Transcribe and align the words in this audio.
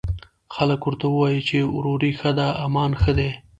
خلک 0.55 0.81
ورته 0.87 1.05
وايي، 1.11 1.39
چې 1.49 1.57
وروري 1.75 2.11
ښه 2.19 2.31
ده، 2.37 2.47
امان 2.65 2.91
ښه 3.01 3.11
دی 3.17 3.29